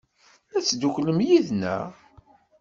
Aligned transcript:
Ad 0.55 0.63
tedduklem 0.63 1.19
yid-neɣ? 1.27 1.85